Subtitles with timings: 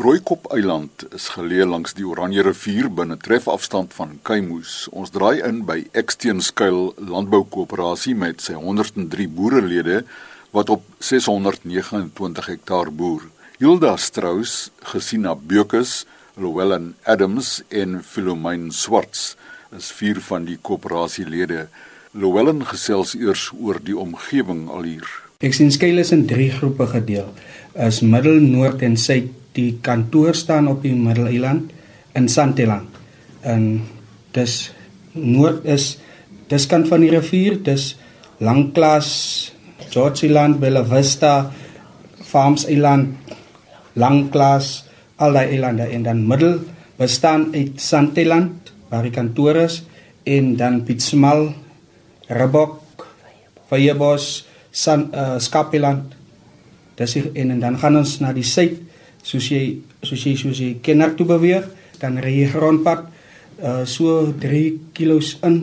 [0.00, 4.86] Rooikop Eiland is geleë langs die Oranje rivier binne trefafstand van Kaimoes.
[4.96, 9.98] Ons draai in by Eksteenskuil Landboukoöperasie met sy 103 boerelede
[10.56, 13.26] wat op 629 hektaar boer.
[13.60, 16.06] Hilda Strauss, Gesina Beukus,
[16.40, 19.34] Llewellyn Adams en Philomene Swarts
[19.76, 21.66] is vier van die koöperasielede.
[22.16, 25.12] Llewellyn gesels eers oor die omgewing al hier.
[25.44, 27.28] Eksteenskuil is in 3 groepe gedeel.
[27.76, 31.72] Is middel, noord en suid die kantoor staan op die Middeleiland
[32.14, 32.88] in Santeland.
[33.40, 33.82] En
[34.34, 34.70] dis
[35.12, 35.96] noord is
[36.50, 37.94] dis kant van die rivier, dis
[38.40, 39.52] Langklas,
[39.90, 41.50] Georgeland, Bella Vista,
[42.24, 43.16] Farms Island,
[43.94, 44.84] Langklas,
[45.20, 46.60] al daai eilande en dan middel
[46.98, 49.82] bestaan uit Santeland waar die kantoor is
[50.24, 51.50] en dan Pietsmal,
[52.28, 53.06] Rabok,
[53.70, 56.14] Vryebos, San uh, Skapeland.
[56.98, 58.78] Dis en, en dan gaan ons na die suid
[59.22, 61.66] soos jy soos jy soos jy kenner toe beweeg,
[62.00, 63.06] dan ry jy grondpad
[63.60, 65.56] uh so 3 km in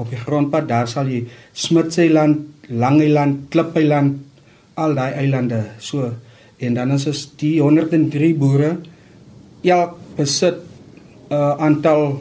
[0.00, 4.16] op die grondpad, daar sal jy Smitseiland, Langeiland, Klipeiland,
[4.80, 5.60] al daai eilande.
[5.78, 6.08] So
[6.60, 8.70] en dan is dit die 103 boere
[9.64, 10.60] elk besit
[11.30, 12.20] 'n uh, aantal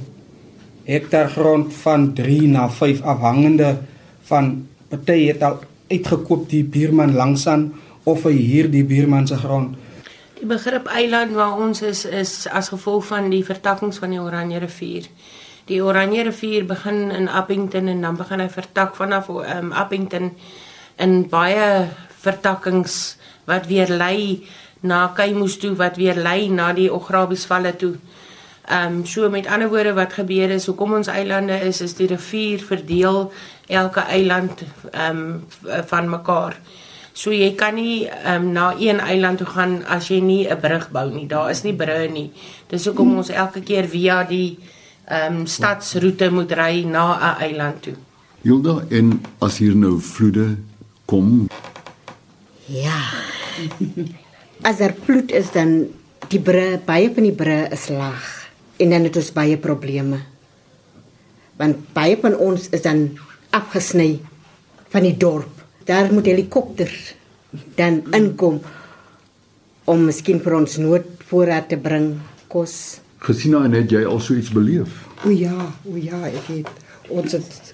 [0.84, 3.78] hektaar grond van 3 na 5 afhangende
[4.30, 9.76] van party het al uitgekoop die buurman langsaan of hy huur die buurman se grond
[10.40, 14.62] Die begrip eiland waar ons is is as gevolg van die vertakkings van die Oranje
[14.64, 15.10] rivier.
[15.68, 20.32] Die Oranje rivier begin in Appington en dan begin hy vertak vanaf um, Appington
[20.96, 21.90] in baie
[22.24, 23.18] vertakkings
[23.52, 24.48] wat weer lei
[24.80, 27.98] na Kaimoes toe wat weer lei na die Ograbiesvalle toe.
[28.70, 32.08] Ehm um, so met ander woorde wat gebeur is hoekom ons eilande is is die
[32.08, 33.26] rivier verdeel
[33.68, 36.56] elke eiland ehm um, van mekaar.
[37.20, 40.88] So jy kan nie um, na een eiland toe gaan as jy nie 'n brug
[40.92, 41.28] bou nie.
[41.28, 42.32] Daar is nie brûe nie.
[42.70, 44.58] Dis hoekom ons elke keer via die
[45.06, 47.96] ehm um, stadsroete moet ry na 'n eiland toe.
[48.42, 50.56] Hilda, en as hier nou vloede
[51.06, 51.50] kom?
[52.66, 53.02] Ja.
[54.70, 55.88] As er vloed is dan
[56.28, 60.20] die brûe, baie van die brûe is laag en dan het ons baie probleme.
[61.58, 63.20] Want baie van ons is dan
[63.52, 64.20] afgesny
[64.90, 67.16] van die dorp daar moet helikopters
[67.76, 68.60] dan inkom
[69.90, 72.12] om miskien vir ons noodvoorraad te bring,
[72.52, 73.00] kos.
[73.26, 75.02] Gesina en het jy al so iets beleef?
[75.26, 75.56] O ja,
[75.90, 76.70] o ja, ek het
[77.10, 77.74] ons het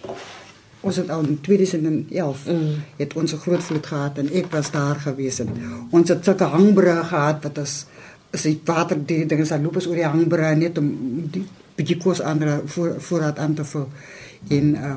[0.85, 2.73] ons het al in 2011 mm.
[2.99, 5.49] het ons 'n groot vloed gehad en ek was daar gewees en
[5.89, 7.85] ons het sulke hangbrûe gehad wat is
[8.31, 10.87] is die water die dinge sal loop oor die hangbrûe net om
[11.31, 13.89] die bietjie kos aan voor voorraad aan te vul
[14.49, 14.95] en uh,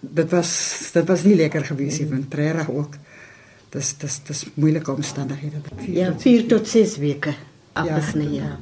[0.00, 0.50] dit was
[0.92, 2.94] dit was nie lekker gewees nie van treurig ook.
[3.70, 5.60] Dis dis dis moeilike omstandighede.
[5.94, 7.34] Ja, 4 tot 6 weke.
[7.78, 8.56] Afgesny ja.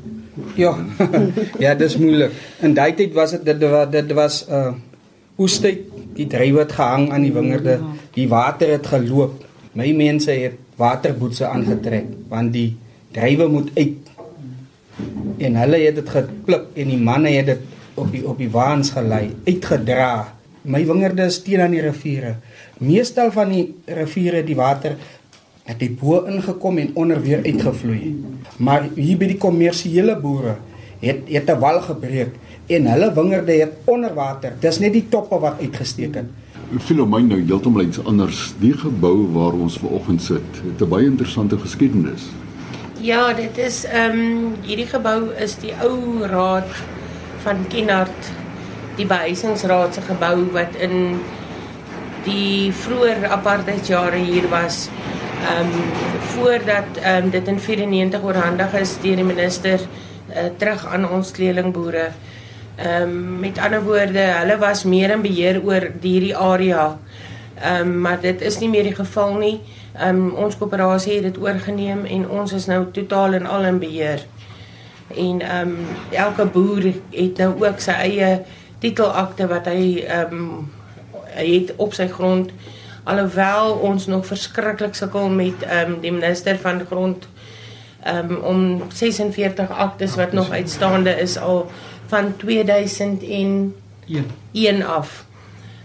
[0.55, 0.75] Ja.
[1.65, 2.35] ja, dis moeilik.
[2.61, 4.75] In daai tyd was dit dit was dit was uh
[5.39, 5.85] oestyd,
[6.19, 7.77] die drywe het gehang aan die wingerde,
[8.17, 9.45] die water het geloop.
[9.79, 12.73] My mense het waterboetse aangetrek want die
[13.15, 14.11] drywe moet uit.
[15.39, 17.63] En hulle het dit geklip en die manne het dit
[17.99, 20.35] op die op die waans gelei, uitgedra
[20.69, 22.35] my wingerde is teen aan die riviere.
[22.79, 24.97] Meestal van die riviere die water
[25.69, 28.15] het die bo ingekom en onder weer uitgevloei.
[28.57, 30.57] Maar hier by die kommersiële boere
[31.01, 32.35] het het 'n wal gebreek
[32.67, 34.53] en hulle wingerde het onder water.
[34.61, 36.27] Dis net die toppe wat uitgesteek het.
[36.79, 38.55] Filomyn nou heeltemal iets anders.
[38.61, 42.29] Die gebou waar ons vanoggend sit, het 'n baie interessante geskiedenis.
[43.01, 46.71] Ja, dit is ehm um, hierdie gebou is die ou raad
[47.43, 48.31] van Kinart
[48.97, 51.21] die behuisingsraad se gebou wat in
[52.25, 54.89] die vroeë apartheidjare hier was.
[55.39, 55.91] Ehm um,
[56.35, 61.31] voordat ehm um, dit in 94 oorhandig is deur die minister uh, terug aan ons
[61.31, 62.09] kleelingboere.
[62.77, 66.99] Ehm um, met ander woorde, hulle was meer in beheer oor hierdie area.
[67.61, 69.61] Ehm um, maar dit is nie meer die geval nie.
[69.95, 73.79] Ehm um, ons koöperasie het dit oorgeneem en ons is nou totaal en al in
[73.79, 74.27] beheer.
[75.15, 78.43] En ehm um, elke boer het nou ook sy eie
[78.79, 80.69] titelakte wat hy ehm um,
[81.39, 82.51] het op sy grond
[83.09, 87.29] alhoewel ons nog verskriklik sukkel met ehm um, die minister van grond
[88.03, 91.71] ehm um, om 46 aktes wat nog uitstaande is al
[92.07, 93.75] van 2001
[94.53, 95.25] 1 af.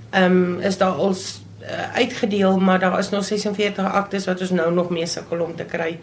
[0.09, 1.15] Ehm um, is daar al
[1.61, 5.55] uh, uitgedeel maar daar is nog 46 aktes wat ons nou nog mee sukkel om
[5.55, 5.99] te kry.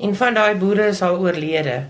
[0.00, 1.82] En van daai boere is al oorlede.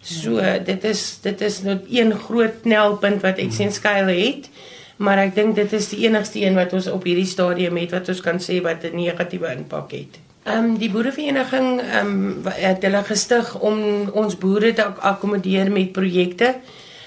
[0.00, 4.48] So dit is dit is net een groot knelpunt wat ek sien skuil het.
[4.96, 8.08] Maar ek dink dit is die enigste een wat ons op hierdie stadium het wat
[8.08, 10.18] ons kan sê wat 'n negatiewe impak het.
[10.46, 13.78] Ehm um, die boerevereniging ehm um, het hulle gestig om
[14.12, 16.54] ons boere te ak akkommodeer met projekte,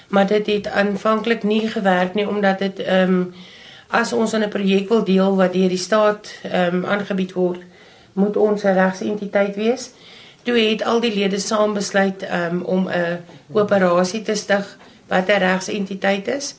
[0.08, 3.34] maar dit het aanvanklik nie gewerk nie omdat dit ehm um,
[3.88, 7.60] as ons aan 'n projek wil deel wat deur die staat ehm um, aangebied word,
[8.12, 9.90] moet ons 'n regsentiteit wees.
[10.42, 13.18] Toe het al die lede saam besluit um, om 'n
[13.52, 14.76] koöperasie te stig
[15.08, 16.54] wat 'n regsentiteit is.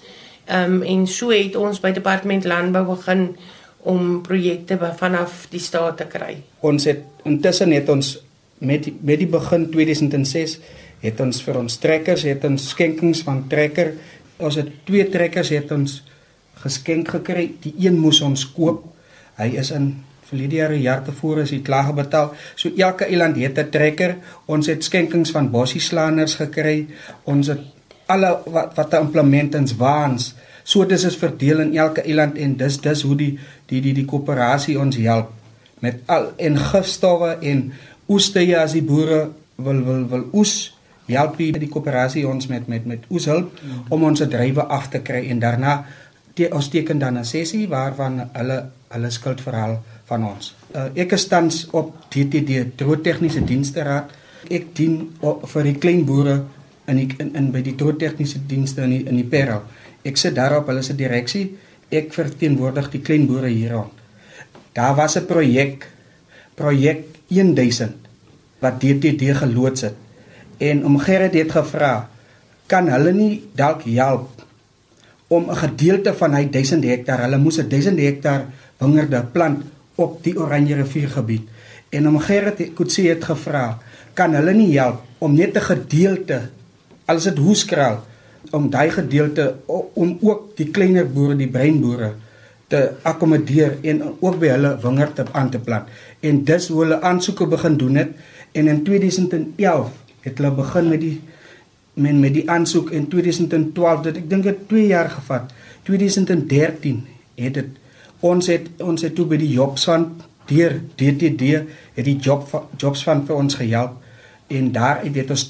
[0.45, 3.35] Ehm um, en so het ons by departement landbou begin
[3.83, 6.37] om projekte vanaf die staat te kry.
[6.59, 8.19] Ons het intussen het ons
[8.57, 10.59] met die, met die begin 2006
[11.01, 13.95] het ons vir ons trekkers het ons skenkings van trekker
[14.41, 16.01] ons het twee trekkers het ons
[16.61, 17.49] geskenk gekry.
[17.63, 18.85] Die een moes ons koop.
[19.39, 19.93] Hy is in
[20.31, 22.31] verlede jaar jaar tevore is hy klaar betaal.
[22.55, 24.17] So elke eiland het 'n trekker.
[24.45, 26.87] Ons het skenkings van bossieslaners gekry.
[27.23, 27.61] Ons het
[28.13, 30.33] alle wat wat 'n implement ins waans.
[30.63, 34.05] So dis is verdeel in elke eiland en dis dis hoe die die die die
[34.05, 35.31] koöperasie ons help
[35.79, 37.71] met al en gifstowwe en
[38.07, 40.73] oeste as die boere wil wil wil oes
[41.07, 43.59] help die die koöperasie ons met met met oes hulp
[43.89, 45.85] om ons drywe af te kry en daarna
[46.33, 50.55] te, ons teken dan 'n sessie waarvan hulle hulle skuldverhaal van ons.
[50.75, 54.11] Uh, ek is tans op DTD, Droë Tegniese Dienste Raad.
[54.49, 56.41] Ek dien op, vir die klein boere
[56.91, 59.63] in die, in, in by die Droë Tegniese Dienste in die, in die Parel.
[60.07, 61.47] Ek sit daarop hulle se direksie.
[61.91, 63.97] Ek verteenwoordig die klein boere hier rond.
[64.75, 65.87] Daar was 'n projek
[66.55, 67.95] projek 1000
[68.59, 69.95] wat DTD geloods het.
[70.59, 72.09] En om Gerrit het gevra,
[72.67, 74.29] kan hulle nie dalk help
[75.27, 78.45] om 'n gedeelte van hy 1000 hektaar, hulle moes 'n 1000 hektaar
[78.77, 79.63] wingerde plant
[79.95, 81.47] op die Oranje rivier gebied
[81.91, 83.79] en om Gerrit Kutse het gevra
[84.15, 86.39] kan hulle nie help om net 'n gedeelte
[87.05, 88.01] als dit hoeskraal
[88.51, 92.13] om daai gedeelte om ook die kleiner boere die breinboere
[92.71, 95.89] te akkommodeer en ook by hulle wingerde aan te plant.
[96.19, 98.13] En dis hoe hulle aansoeke begin doen het.
[98.51, 101.17] En in 2011 het hulle begin met die
[101.93, 102.93] men met die aansoek.
[102.95, 105.51] In 2012 dit ek dink dit 2 jaar gevat.
[105.83, 107.03] 2013
[107.35, 107.79] het dit
[108.21, 110.07] ons het ons het toe by die jobs van
[110.47, 111.51] deur DTD
[111.97, 113.99] het die job jobs van vir ons gehelp.
[114.47, 115.47] En daar het dit ons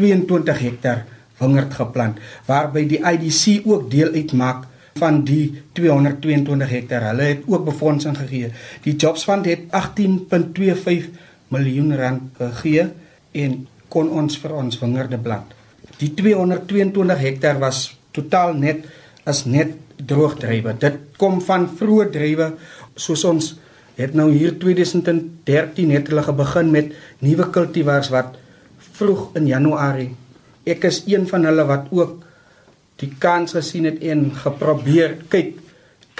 [0.00, 1.04] 222 hektaar
[1.40, 4.66] wingerd geplant waarby die IDC ook deel uitmaak
[4.98, 7.10] van die 222 hektaar.
[7.10, 8.50] Hulle het ook befondsing gegee.
[8.84, 11.10] Die jobs fund het 18.25
[11.54, 12.88] miljoen rand gegee
[13.44, 13.56] en
[13.90, 15.54] kon ons vir ons wingerde plant.
[16.00, 18.86] Die 222 hektaar was totaal net
[19.28, 20.76] as net droogdrywe.
[20.80, 22.52] Dit kom van vroeë drywe
[22.96, 23.54] soos ons
[24.00, 28.38] het nou hier 2013 het hulle begin met nuwe kultivars wat
[29.00, 30.12] vroeg in Januarie.
[30.68, 32.18] Ek is een van hulle wat ook
[33.00, 35.56] die kans gesien het en geprobeer kyk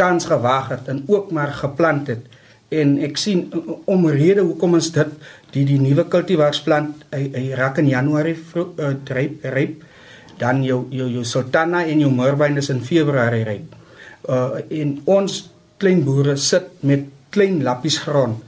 [0.00, 2.24] kans gewaag het en ook maar geplant het
[2.70, 3.48] en ek sien
[3.90, 5.14] omrede hoekom ons dit
[5.54, 9.82] die die nuwe kultivars plant hy, hy raak in Januarie vroeg uh, ryp ryp
[10.40, 13.74] dan jou jou jou sultana en jou moerbyn is in Februarie ryp.
[14.24, 15.34] Uh en ons
[15.80, 17.04] klein boere sit met
[17.34, 18.40] klein lappies grond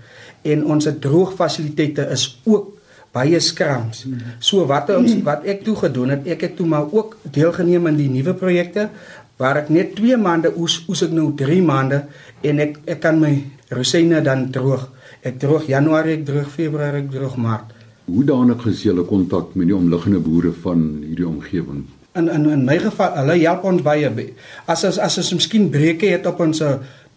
[0.48, 2.70] en ons droogfasiliteite is ook
[3.12, 4.06] baie skrams.
[4.40, 8.00] So wat ons wat ek toe gedoen het, ek het toe maar ook deelgeneem in
[8.00, 8.88] die nuwe projekte
[9.40, 12.04] waar ek net 2 maande oes oes ek nou 3 maande
[12.46, 13.34] en ek ek kan my
[13.72, 14.88] rosyne dan droog.
[15.22, 17.74] Ek droog Januarie, ek droog Februarie, ek droog Maart.
[18.10, 21.84] Hoe danig is julle kontak met die omliggende boere van hierdie omgewing?
[22.18, 24.10] In in in my geval, hulle help ons baie.
[24.66, 26.62] As as as ons miskien breuke het op ons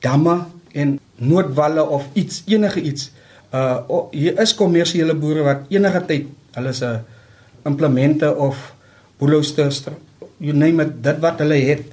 [0.05, 0.37] damme
[0.73, 3.11] en noodwalle of iets enige iets.
[3.55, 6.89] Uh oh, hier is kommersiële boere wat enige tyd hulle se
[7.65, 8.57] implemente of
[9.19, 9.85] boelosters,
[10.43, 11.85] you name it, dit wat hulle het,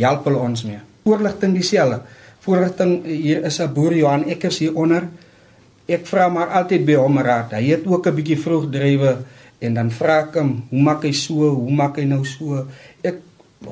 [0.00, 0.80] help hulle ons mee.
[1.04, 2.00] Voorligting dieselfde.
[2.44, 5.06] Voorligting hier is 'n boer Johan Ekkers hier onder
[5.86, 7.52] ek vra maar altyd by hom raad.
[7.52, 9.18] Hy het ook 'n bietjie vroeg drywe
[9.60, 11.34] en dan vra ek hom, hoe maak hy so?
[11.34, 12.66] Hoe maak hy nou so?
[13.02, 13.20] Ek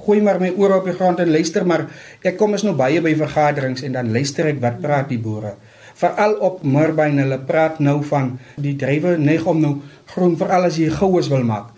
[0.05, 1.87] gooi maar my oor op die grond en luister maar
[2.23, 5.57] ek kom is nou baie by vergaderings en dan luister ek wat praat die boere.
[5.95, 9.75] Veral op Murbyn hulle praat nou van die drywe neig om nou
[10.15, 11.71] groen veral as jy goues wil maak.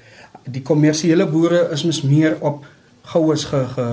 [0.44, 2.64] Die kommersiële boere is mos meer op
[3.12, 3.88] goues ge, ge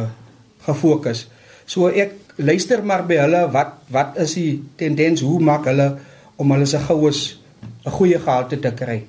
[0.65, 1.27] gefokus.
[1.65, 5.93] So ek luister maar by hulle wat wat is die tendens hoe maak hulle
[6.41, 7.37] om hulle se goues
[7.85, 9.03] 'n goeie gehalte te kry.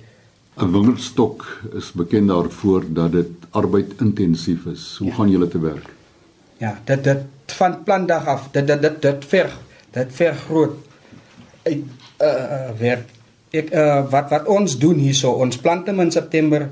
[0.56, 1.44] 'n Wingerdstok
[1.78, 4.96] is bekend daarvoor dat dit arbeidintensief is.
[4.98, 5.14] Hoe ja.
[5.14, 5.88] gaan julle te werk?
[6.56, 9.50] Ja, dit dit van plandag af, dit dit dit, dit ver,
[9.90, 10.76] dit ver groot
[11.66, 11.84] uit
[12.22, 13.06] uh werk.
[13.52, 16.68] Ek uh wat wat ons doen hierso, ons plant in September.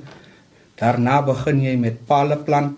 [0.80, 2.76] Daarna begin jy met pale plant.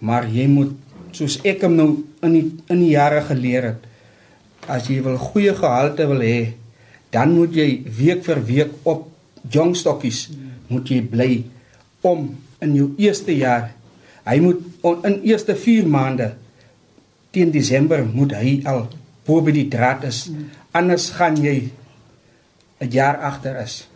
[0.00, 0.76] Maar jy moet
[1.12, 1.90] soos ek hom nou
[2.22, 3.86] in die in die jare geleer het,
[4.70, 6.54] as jy wil goeie gehalte wil hê,
[7.10, 9.08] dan moet jy week vir week op
[9.50, 10.28] jongstokkies
[10.70, 11.30] moet jy bly
[12.06, 12.28] om
[12.62, 13.70] in jou eerste jaar
[14.26, 14.60] hy moet
[15.08, 16.30] in eerste 4 maande
[17.34, 18.86] teen Desember moet hy al
[19.30, 20.26] bo by die draad is.
[20.74, 21.70] Anders gaan jy
[22.80, 23.88] 'n jaar agter is.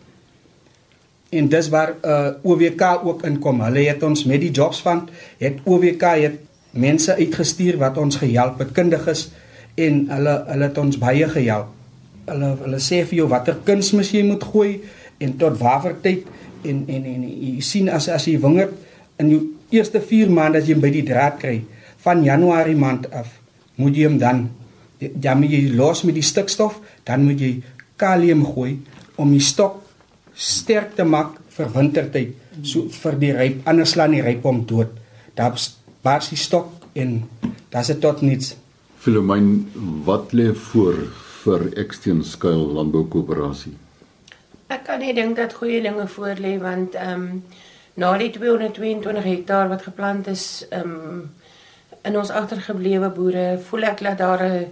[1.29, 3.61] En dis waar uh, OWK ook inkom.
[3.61, 6.37] Hulle het ons met die jobs fund het OWK het
[6.71, 9.29] mense uitgestuur wat ons gehelp het kundiges
[9.75, 11.71] en hulle hulle het ons baie gehelp.
[12.25, 14.81] Hulle hulle sê vir jou watter kunsmis jy moet gooi
[15.17, 16.27] en tot watter tyd
[16.63, 18.73] en en en jy sien as as jy wingerd
[19.21, 19.41] in jou
[19.75, 21.61] eerste 4 maande as jy by die draad kry
[22.05, 23.31] van Januarie maand af
[23.81, 24.45] moet jy hom dan
[24.99, 27.63] ja moet jy los met die stikstof dan moet jy
[27.97, 28.79] kalium gooi
[29.15, 29.81] om die stok
[30.35, 34.91] sterk te maak vir wintertyd so vir die ryp anders slaan die ryp om dood.
[35.35, 35.55] Daar
[36.03, 37.23] bars die stok en
[37.71, 38.55] daar's dit tot niks.
[38.99, 39.67] Filomyn
[40.05, 41.05] wat lê voor
[41.43, 43.75] vir Exteen Skuil Landboukoöperasie?
[44.73, 47.43] Ek kan nie dink dat goeie dinge voor lê want ehm um,
[47.95, 51.21] na die 222 hektaar wat geplant is ehm um,
[52.05, 54.65] in ons agtergeblewe boere voel ek dat daar 'n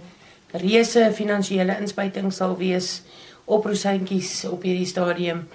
[0.60, 3.02] reuse finansiële inspuiting sal wees
[3.44, 5.48] op rosientjies op hierdie stadium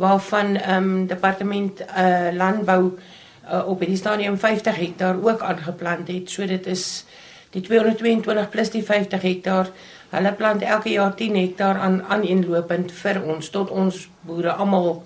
[0.00, 6.30] waarvan ehm um, departement uh, landbou uh, op hierdie stadium 50 hektaar ook aangeplant het
[6.30, 7.04] so dit is
[7.50, 9.72] die 222 plus die 50 hektaar
[10.10, 15.04] Hulle plant elke jaar 10 hektaar aan aaneenlopend vir ons tot ons boere almal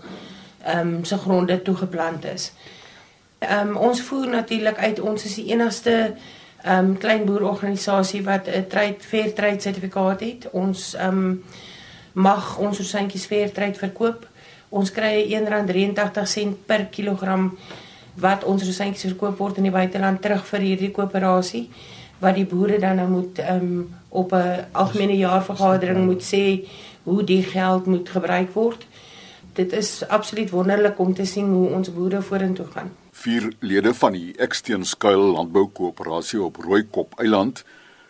[0.65, 2.53] ehm um, se gronde toegeplant is.
[3.39, 6.15] Ehm um, ons voer natuurlik uit ons is die enigste
[6.65, 10.51] ehm um, klein boerorganisasie wat 'n trade fair trade sertifikaat het.
[10.51, 11.45] Ons ehm um,
[12.13, 14.27] mag ons rosantjies fair trade verkoop.
[14.69, 17.59] Ons kry R1.83 per kilogram
[18.15, 21.69] wat ons rosantjies verkoop word in die buiteland terug vir hierdie koöperasie
[22.19, 26.69] wat die boere dan nou moet um, op 'n algemene jaarvergadering moet sê
[27.03, 28.87] hoe die geld moet gebruik word.
[29.53, 33.04] Dit is absoluut wonderlik om te sien hoe ons boere vorentoe gaan.
[33.15, 37.63] Vier lede van die Eksteenskuil Landboukoöperasie op Rooikop Eiland,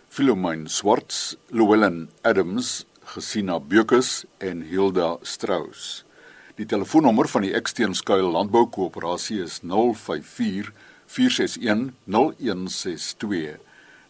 [0.09, 6.07] Philomyn Swarts, Llewellyn Adams, Gesina Beukes en Hilda Strauss.
[6.57, 10.73] Die telefoonnommer van die Eksteenskuil Landboukoöperasie is 054
[11.05, 13.61] 461 0162.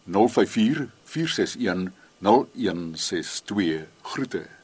[0.07, 1.91] 054 461
[2.23, 4.54] 0162 groete